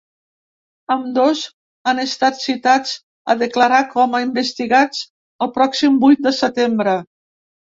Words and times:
Ambdós 0.95 1.41
han 1.91 2.01
estat 2.03 2.41
citats 2.45 2.95
a 3.33 3.37
declarar 3.43 3.83
com 3.93 4.17
a 4.17 4.23
investigats 4.29 5.05
el 5.47 5.53
pròxim 5.59 6.01
vuit 6.07 6.27
de 6.31 6.33
setembre. 6.41 6.99